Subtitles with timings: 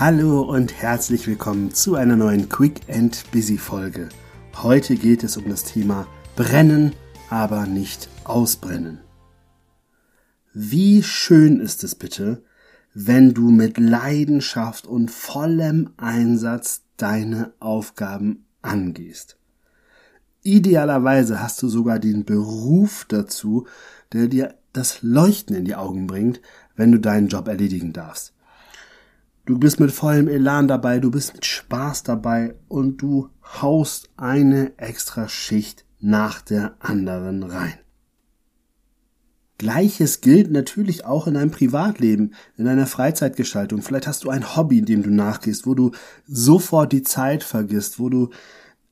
[0.00, 4.08] Hallo und herzlich willkommen zu einer neuen Quick and Busy Folge.
[4.56, 6.94] Heute geht es um das Thema Brennen,
[7.28, 9.00] aber nicht ausbrennen.
[10.54, 12.42] Wie schön ist es bitte,
[12.94, 19.36] wenn du mit Leidenschaft und vollem Einsatz deine Aufgaben angehst.
[20.42, 23.66] Idealerweise hast du sogar den Beruf dazu,
[24.14, 26.40] der dir das Leuchten in die Augen bringt,
[26.74, 28.32] wenn du deinen Job erledigen darfst.
[29.50, 34.78] Du bist mit vollem Elan dabei, du bist mit Spaß dabei und du haust eine
[34.78, 37.74] extra Schicht nach der anderen rein.
[39.58, 43.82] Gleiches gilt natürlich auch in deinem Privatleben, in deiner Freizeitgestaltung.
[43.82, 45.90] Vielleicht hast du ein Hobby, dem du nachgehst, wo du
[46.28, 48.30] sofort die Zeit vergisst, wo du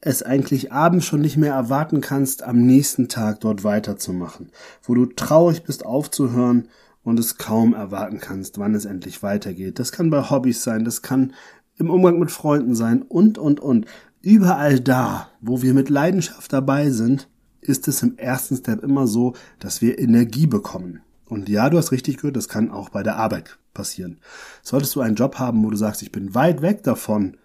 [0.00, 4.50] es eigentlich abends schon nicht mehr erwarten kannst, am nächsten Tag dort weiterzumachen,
[4.82, 6.68] wo du traurig bist aufzuhören
[7.06, 9.78] und es kaum erwarten kannst, wann es endlich weitergeht.
[9.78, 11.34] Das kann bei Hobbys sein, das kann
[11.76, 13.86] im Umgang mit Freunden sein und, und, und.
[14.22, 17.28] Überall da, wo wir mit Leidenschaft dabei sind,
[17.60, 21.00] ist es im ersten Step immer so, dass wir Energie bekommen.
[21.26, 24.18] Und ja, du hast richtig gehört, das kann auch bei der Arbeit passieren.
[24.62, 27.36] Solltest du einen Job haben, wo du sagst, ich bin weit weg davon,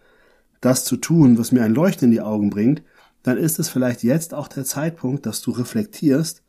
[0.60, 2.82] das zu tun, was mir ein Leuchten in die Augen bringt,
[3.22, 6.42] dann ist es vielleicht jetzt auch der Zeitpunkt, dass du reflektierst,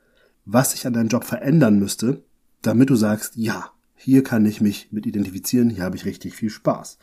[0.47, 2.23] was sich an deinem Job verändern müsste,
[2.63, 6.51] damit du sagst, ja, hier kann ich mich mit identifizieren, hier habe ich richtig viel
[6.51, 6.99] Spaß.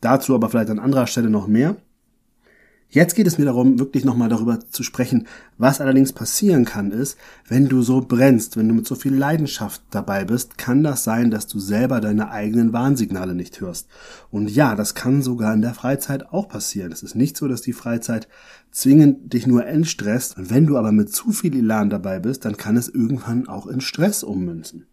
[0.00, 1.76] Dazu aber vielleicht an anderer Stelle noch mehr.
[2.92, 5.28] Jetzt geht es mir darum, wirklich nochmal darüber zu sprechen.
[5.58, 9.80] Was allerdings passieren kann, ist, wenn du so brennst, wenn du mit so viel Leidenschaft
[9.90, 13.86] dabei bist, kann das sein, dass du selber deine eigenen Warnsignale nicht hörst.
[14.32, 16.90] Und ja, das kann sogar in der Freizeit auch passieren.
[16.90, 18.26] Es ist nicht so, dass die Freizeit
[18.72, 20.36] zwingend dich nur entstresst.
[20.36, 23.68] Und wenn du aber mit zu viel Elan dabei bist, dann kann es irgendwann auch
[23.68, 24.86] in Stress ummünzen.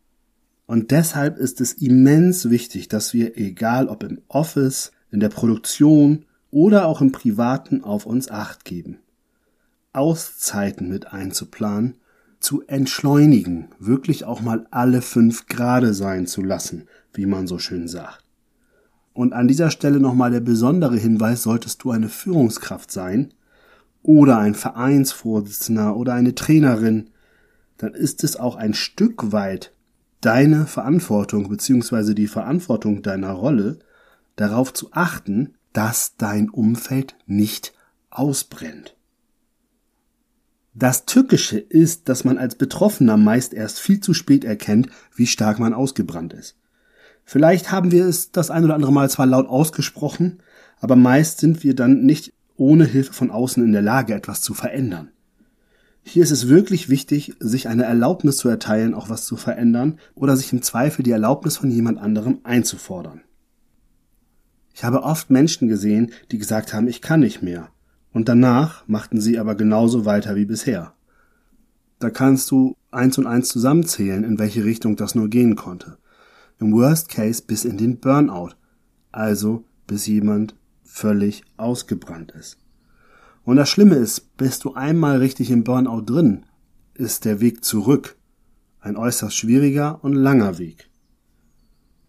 [0.67, 6.25] Und deshalb ist es immens wichtig, dass wir, egal ob im Office, in der Produktion
[6.51, 8.99] oder auch im Privaten auf uns acht geben.
[9.93, 11.97] Auszeiten mit einzuplanen,
[12.39, 17.87] zu entschleunigen, wirklich auch mal alle fünf Grade sein zu lassen, wie man so schön
[17.87, 18.23] sagt.
[19.13, 23.33] Und an dieser Stelle nochmal der besondere Hinweis, solltest du eine Führungskraft sein
[24.03, 27.09] oder ein Vereinsvorsitzender oder eine Trainerin,
[27.77, 29.73] dann ist es auch ein Stück weit
[30.21, 33.79] deine Verantwortung beziehungsweise die Verantwortung deiner Rolle,
[34.35, 37.71] darauf zu achten, dass dein Umfeld nicht
[38.09, 38.95] ausbrennt.
[40.73, 45.59] Das Tückische ist, dass man als Betroffener meist erst viel zu spät erkennt, wie stark
[45.59, 46.55] man ausgebrannt ist.
[47.25, 50.39] Vielleicht haben wir es das ein oder andere Mal zwar laut ausgesprochen,
[50.79, 54.55] aber meist sind wir dann nicht ohne Hilfe von außen in der Lage, etwas zu
[54.55, 55.11] verändern.
[56.01, 60.37] Hier ist es wirklich wichtig, sich eine Erlaubnis zu erteilen, auch was zu verändern oder
[60.37, 63.21] sich im Zweifel die Erlaubnis von jemand anderem einzufordern.
[64.77, 67.69] Ich habe oft Menschen gesehen, die gesagt haben, ich kann nicht mehr.
[68.13, 70.93] Und danach machten sie aber genauso weiter wie bisher.
[71.97, 75.97] Da kannst du eins und eins zusammenzählen, in welche Richtung das nur gehen konnte.
[76.59, 78.51] Im Worst Case bis in den Burnout.
[79.11, 82.59] Also bis jemand völlig ausgebrannt ist.
[83.45, 86.45] Und das Schlimme ist, bist du einmal richtig im Burnout drin,
[86.93, 88.15] ist der Weg zurück
[88.79, 90.87] ein äußerst schwieriger und langer Weg.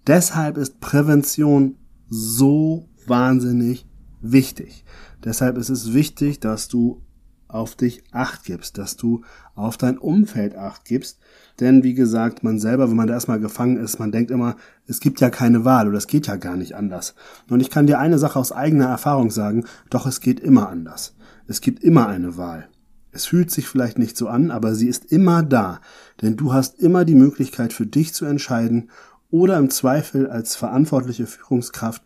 [0.06, 1.76] Deshalb ist Prävention
[2.08, 3.86] so wahnsinnig
[4.20, 4.84] wichtig.
[5.24, 7.02] Deshalb ist es wichtig, dass du
[7.48, 9.22] auf dich acht gibst, dass du
[9.54, 11.18] auf dein Umfeld acht gibst.
[11.60, 15.00] Denn wie gesagt, man selber, wenn man da erstmal gefangen ist, man denkt immer, es
[15.00, 17.14] gibt ja keine Wahl oder es geht ja gar nicht anders.
[17.48, 21.16] Und ich kann dir eine Sache aus eigener Erfahrung sagen, doch es geht immer anders.
[21.47, 22.68] Es gibt immer eine Wahl.
[23.10, 25.80] Es fühlt sich vielleicht nicht so an, aber sie ist immer da.
[26.20, 28.91] Denn du hast immer die Möglichkeit für dich zu entscheiden
[29.31, 32.03] oder im Zweifel als verantwortliche Führungskraft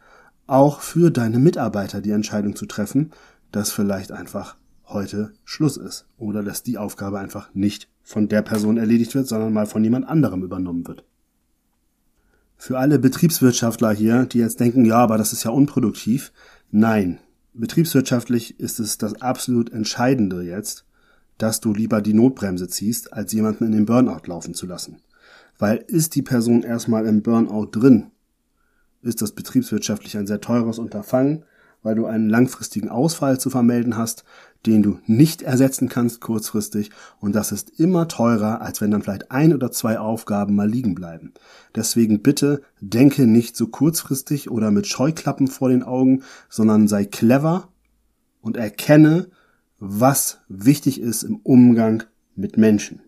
[0.47, 3.13] auch für deine Mitarbeiter die Entscheidung zu treffen,
[3.53, 4.57] dass vielleicht einfach
[4.87, 9.53] heute Schluss ist oder dass die Aufgabe einfach nicht von der Person erledigt wird, sondern
[9.53, 11.05] mal von jemand anderem übernommen wird.
[12.57, 16.33] Für alle Betriebswirtschaftler hier, die jetzt denken, ja, aber das ist ja unproduktiv.
[16.71, 17.19] Nein,
[17.55, 20.85] betriebswirtschaftlich ist es das absolut Entscheidende jetzt,
[21.39, 24.99] dass du lieber die Notbremse ziehst, als jemanden in den Burnout laufen zu lassen.
[25.63, 28.11] Weil ist die Person erstmal im Burnout drin,
[29.01, 31.45] ist das betriebswirtschaftlich ein sehr teures Unterfangen,
[31.85, 34.25] weil du einen langfristigen Ausfall zu vermelden hast,
[34.67, 39.31] den du nicht ersetzen kannst kurzfristig und das ist immer teurer, als wenn dann vielleicht
[39.31, 41.33] ein oder zwei Aufgaben mal liegen bleiben.
[41.77, 47.69] Deswegen bitte denke nicht so kurzfristig oder mit Scheuklappen vor den Augen, sondern sei clever
[48.41, 49.29] und erkenne,
[49.79, 52.03] was wichtig ist im Umgang
[52.35, 53.01] mit Menschen.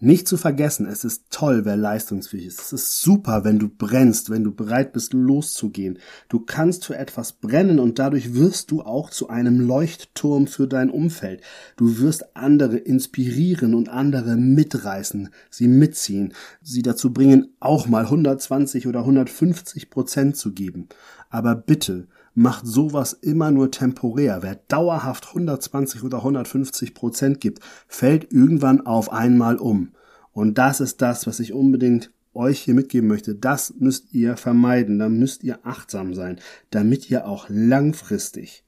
[0.00, 2.60] Nicht zu vergessen, es ist toll, wer leistungsfähig ist.
[2.60, 5.98] Es ist super, wenn du brennst, wenn du bereit bist, loszugehen.
[6.28, 10.90] Du kannst für etwas brennen und dadurch wirst du auch zu einem Leuchtturm für dein
[10.90, 11.42] Umfeld.
[11.76, 18.86] Du wirst andere inspirieren und andere mitreißen, sie mitziehen, sie dazu bringen, auch mal 120
[18.86, 20.88] oder 150 Prozent zu geben.
[21.28, 22.06] Aber bitte,
[22.38, 24.42] macht sowas immer nur temporär.
[24.42, 29.90] Wer dauerhaft 120 oder 150 Prozent gibt, fällt irgendwann auf einmal um.
[30.32, 33.34] Und das ist das, was ich unbedingt euch hier mitgeben möchte.
[33.34, 35.00] Das müsst ihr vermeiden.
[35.00, 36.38] Da müsst ihr achtsam sein,
[36.70, 38.62] damit ihr auch langfristig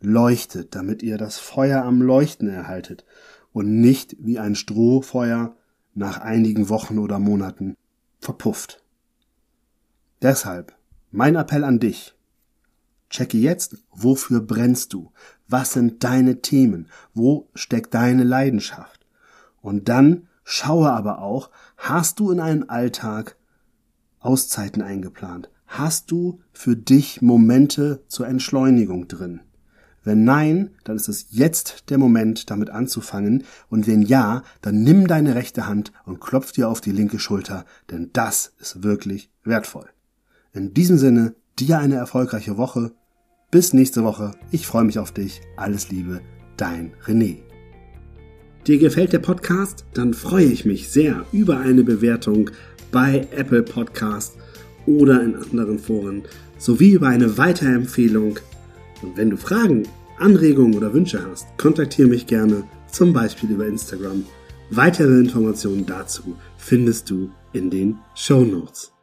[0.00, 3.04] leuchtet, damit ihr das Feuer am Leuchten erhaltet
[3.52, 5.56] und nicht wie ein Strohfeuer
[5.94, 7.74] nach einigen Wochen oder Monaten
[8.20, 8.84] verpufft.
[10.22, 10.76] Deshalb
[11.10, 12.15] mein Appell an dich.
[13.10, 15.12] Checke jetzt, wofür brennst du?
[15.48, 16.88] Was sind deine Themen?
[17.14, 19.06] Wo steckt deine Leidenschaft?
[19.60, 23.36] Und dann schaue aber auch, hast du in einem Alltag
[24.18, 25.50] Auszeiten eingeplant?
[25.66, 29.40] Hast du für dich Momente zur Entschleunigung drin?
[30.06, 33.42] Wenn nein, dann ist es jetzt der Moment, damit anzufangen.
[33.68, 37.64] Und wenn ja, dann nimm deine rechte Hand und klopf dir auf die linke Schulter,
[37.90, 39.88] denn das ist wirklich wertvoll.
[40.52, 42.92] In diesem Sinne, dir eine erfolgreiche Woche.
[43.50, 44.32] Bis nächste Woche.
[44.50, 45.40] Ich freue mich auf dich.
[45.56, 46.20] Alles Liebe,
[46.56, 47.38] dein René.
[48.66, 49.86] Dir gefällt der Podcast?
[49.94, 52.50] Dann freue ich mich sehr über eine Bewertung
[52.90, 54.36] bei Apple Podcast
[54.86, 56.24] oder in anderen Foren
[56.58, 58.38] sowie über eine Weiterempfehlung.
[59.02, 59.84] Und wenn du Fragen,
[60.18, 64.24] Anregungen oder Wünsche hast, kontaktiere mich gerne, zum Beispiel über Instagram.
[64.70, 68.95] Weitere Informationen dazu findest du in den Show Notes.